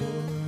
[0.00, 0.39] For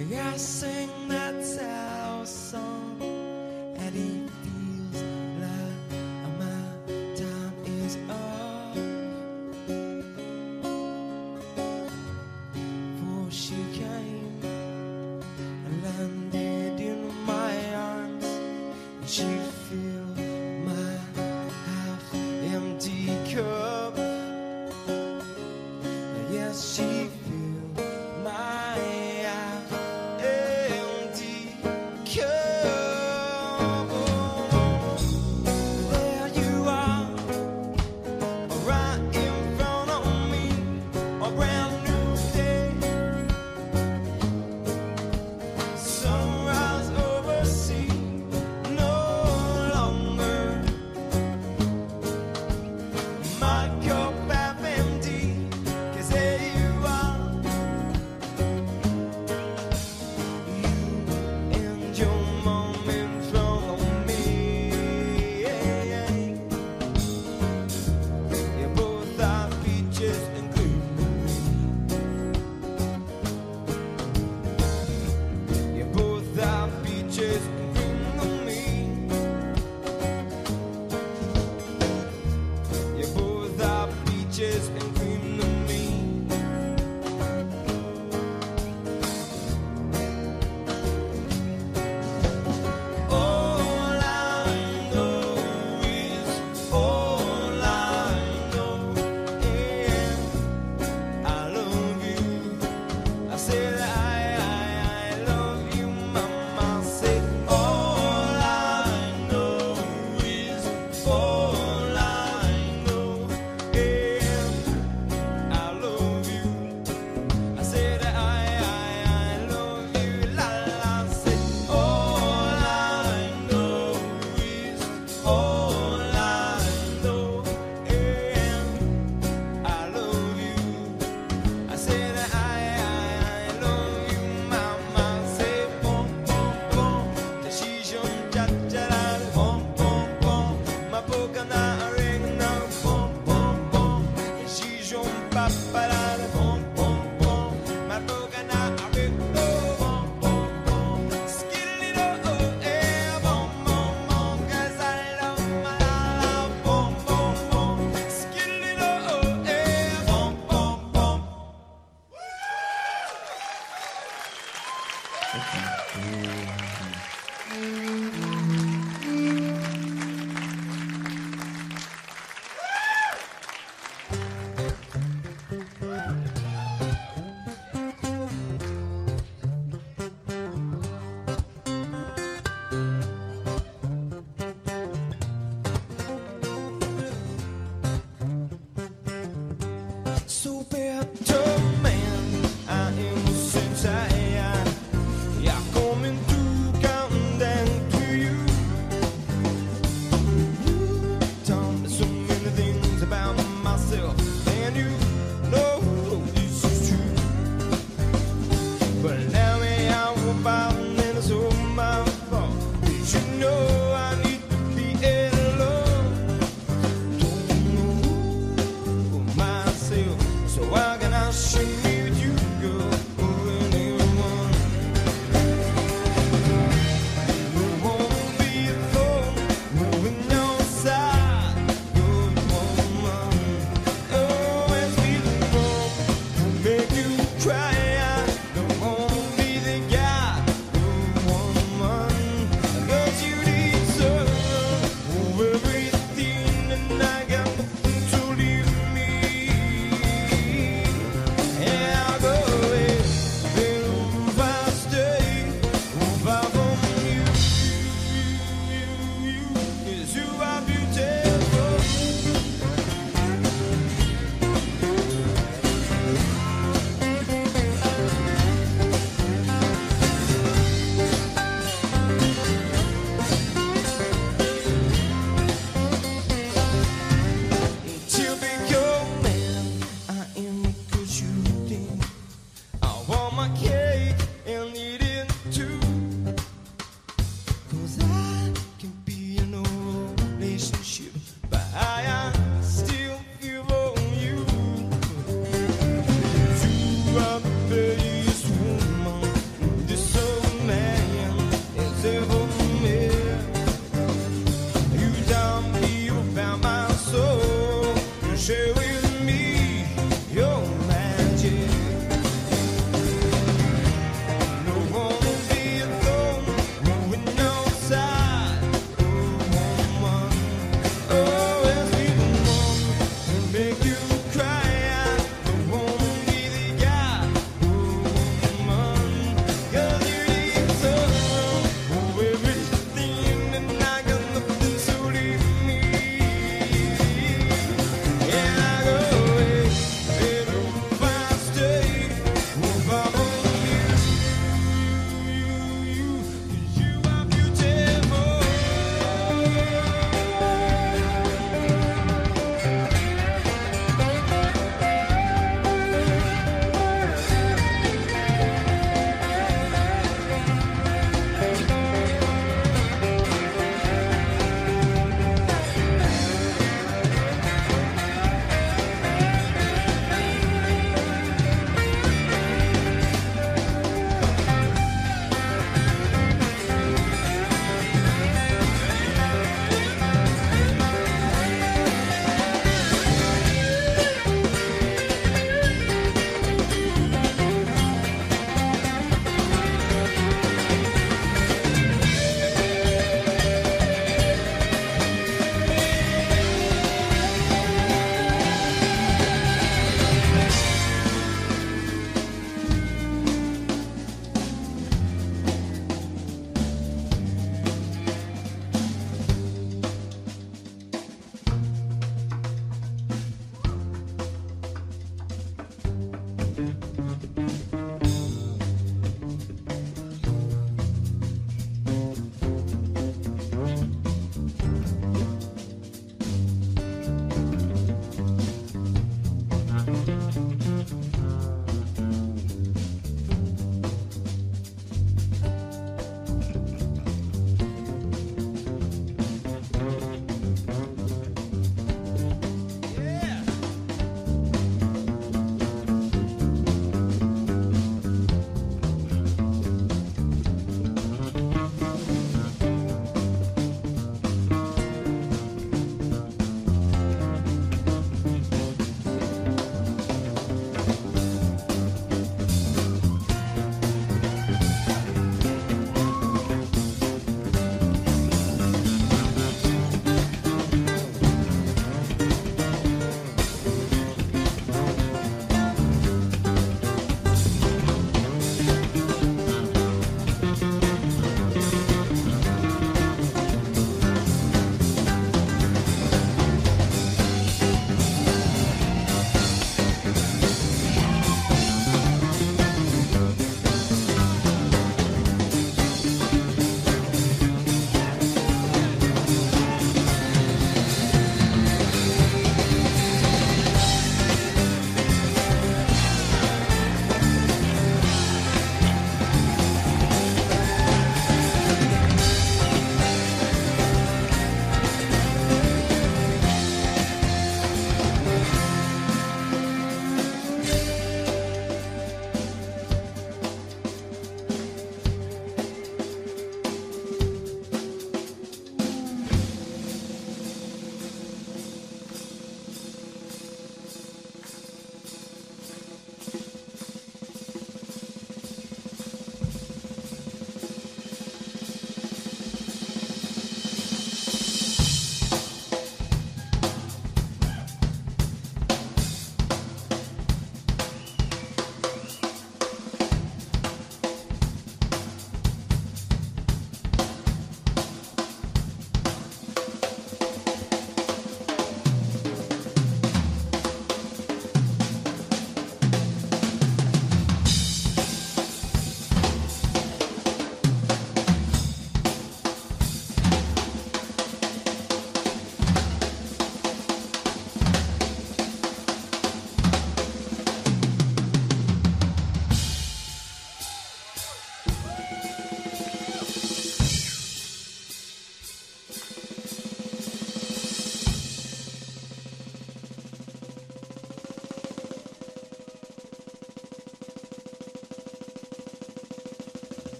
[0.00, 0.89] I sing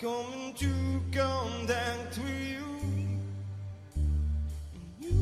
[0.00, 0.72] coming to
[1.12, 2.64] contact with you.
[3.94, 4.08] And
[4.98, 5.12] you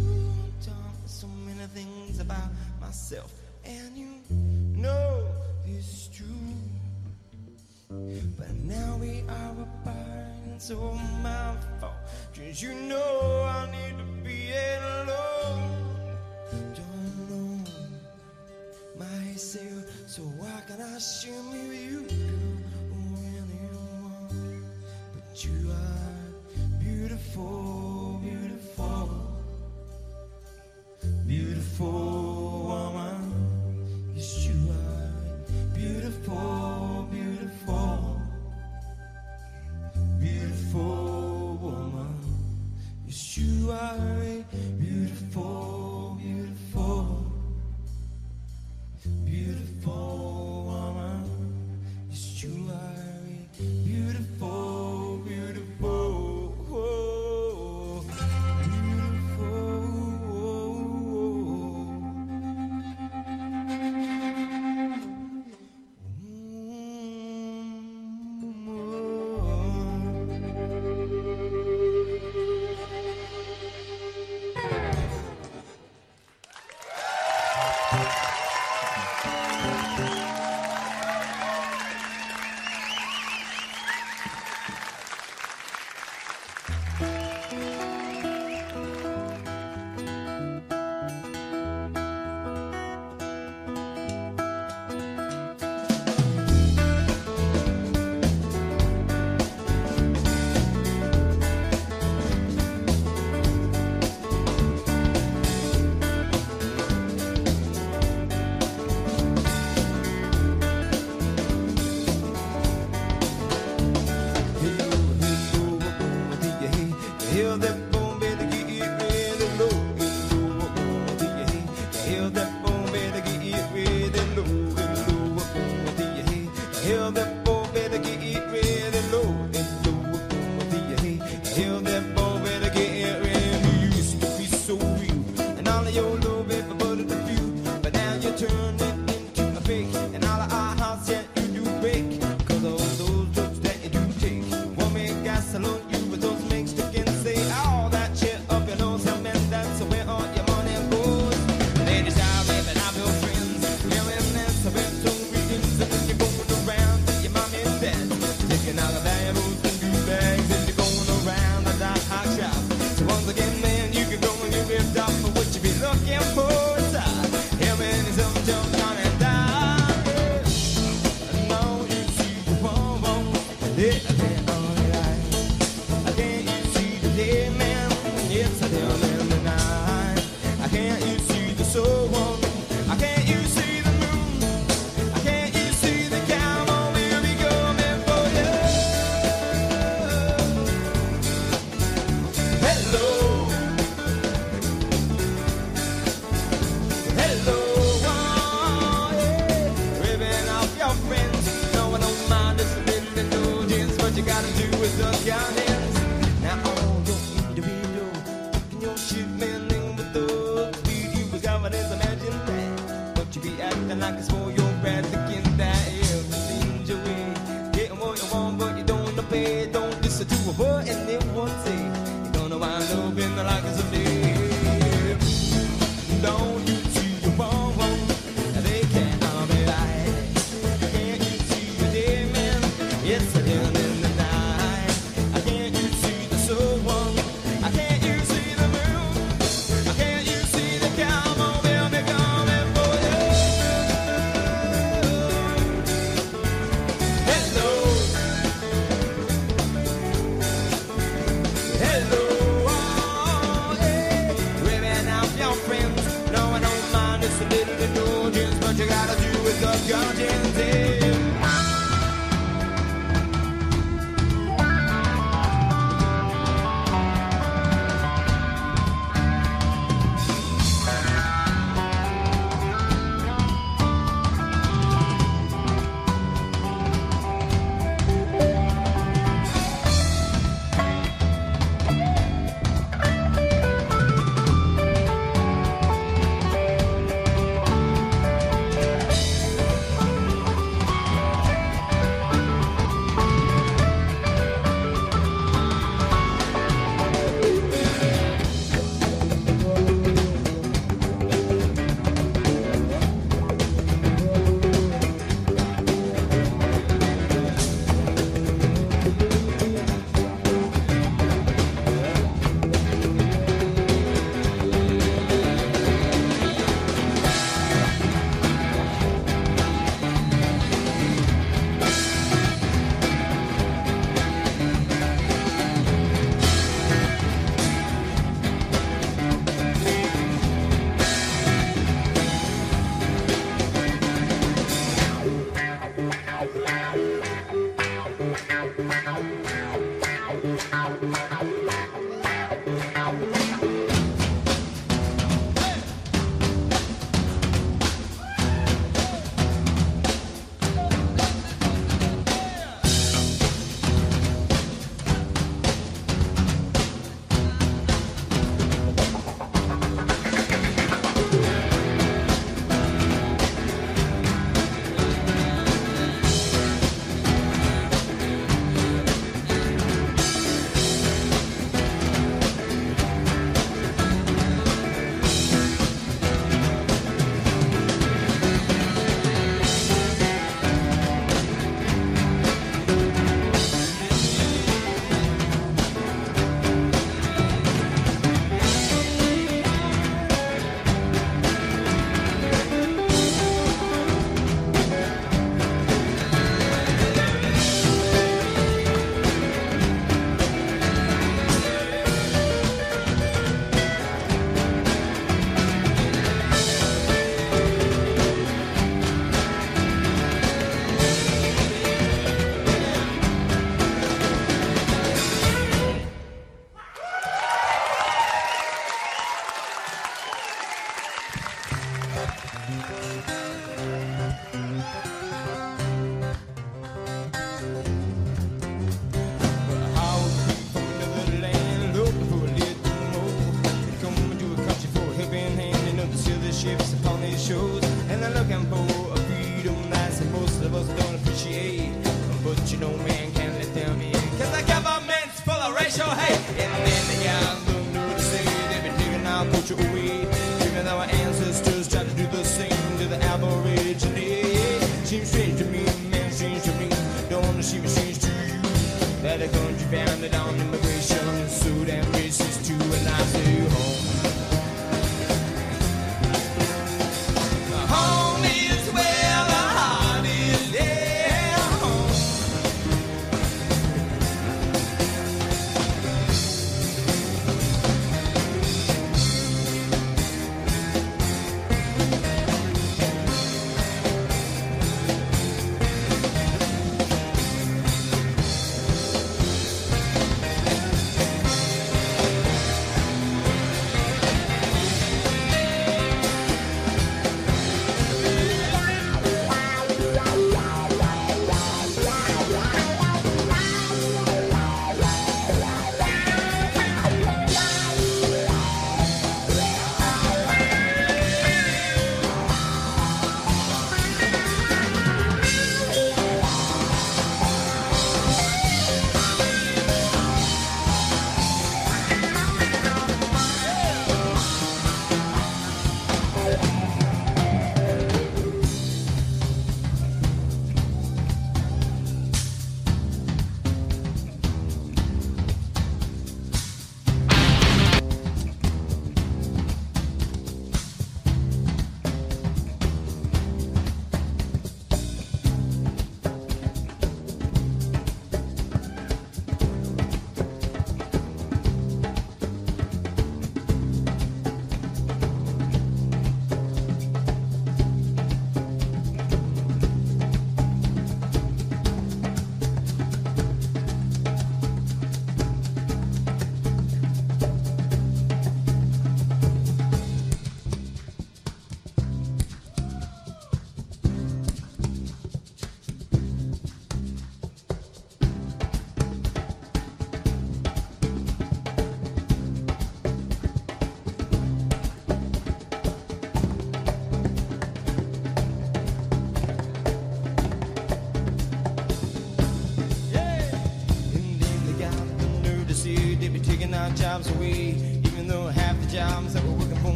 [0.64, 2.50] taught me so many things about
[2.80, 3.32] myself,
[3.64, 5.26] and you know
[5.66, 6.26] this is true.
[8.38, 10.92] But now we are apart, and so
[11.24, 11.94] my fault.
[12.36, 16.16] Cause you know I need to be alone.
[16.78, 17.64] Don't know
[18.96, 21.57] myself, so why can I shimmy?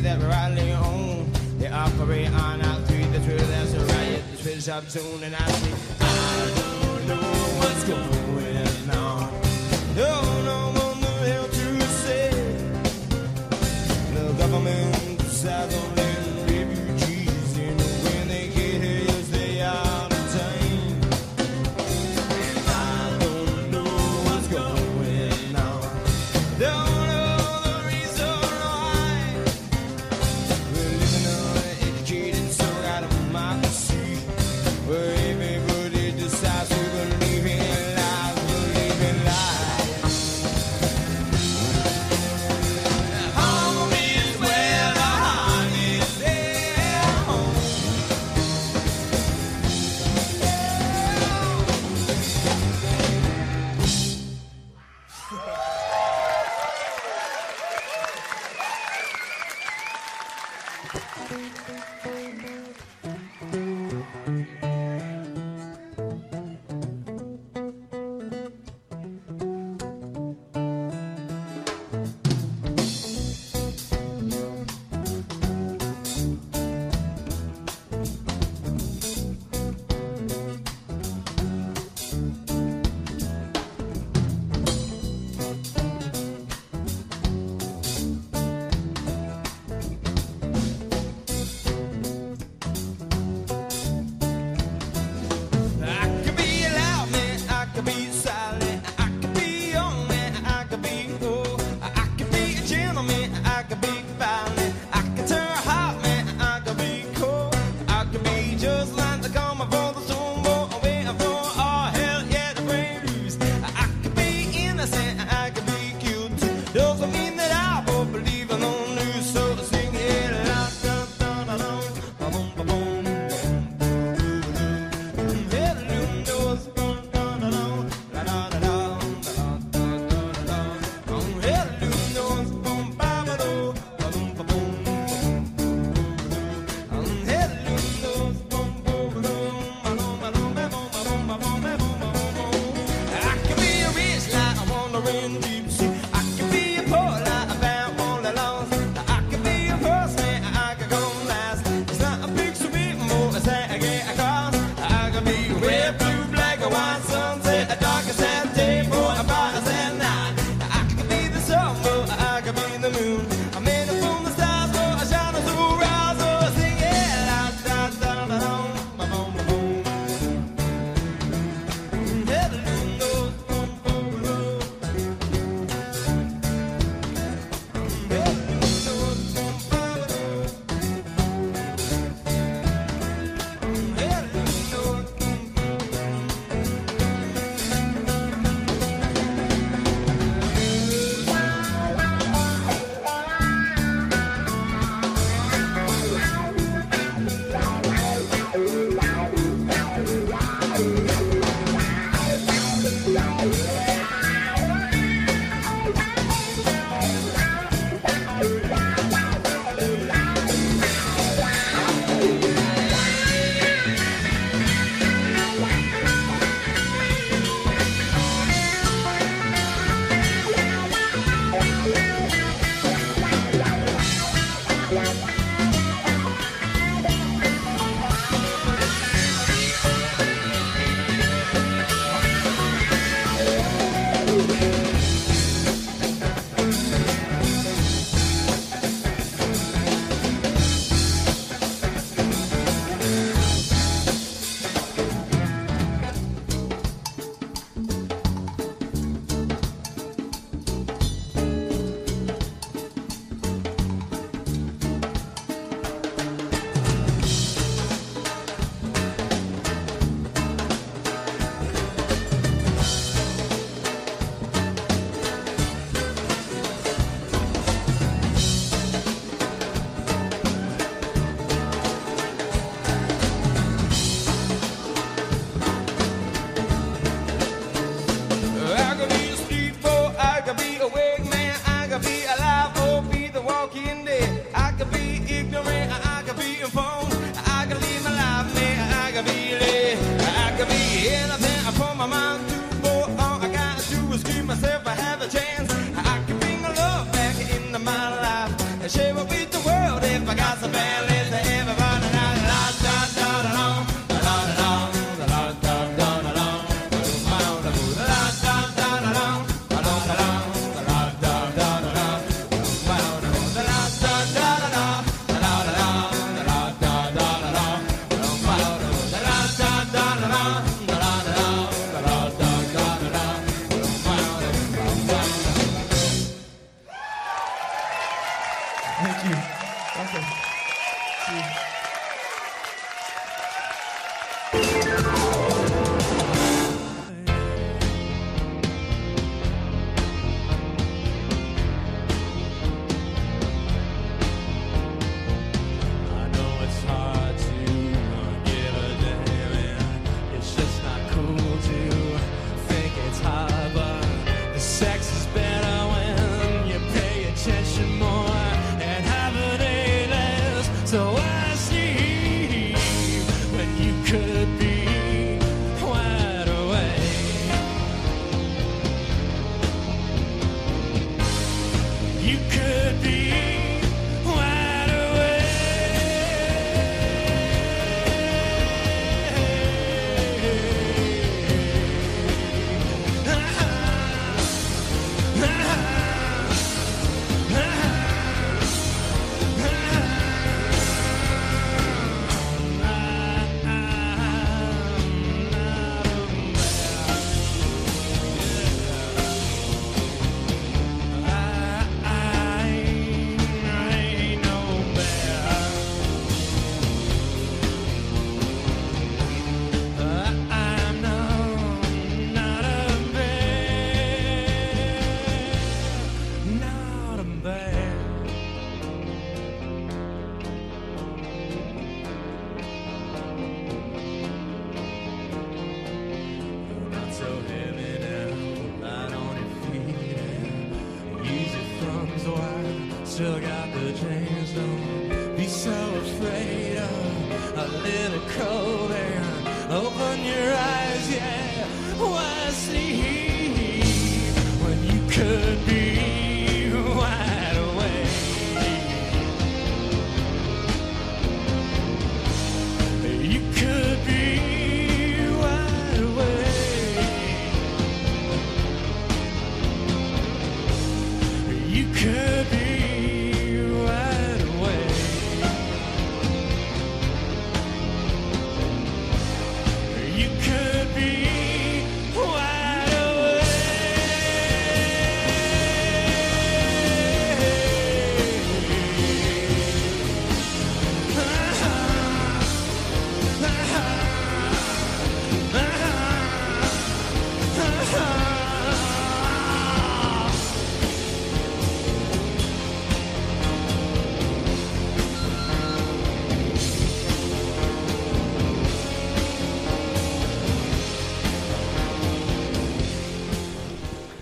[0.00, 1.30] see that rightly own.
[1.58, 4.22] They operate on out three, the truth that's a riot.
[4.30, 5.69] The switch up soon and I see.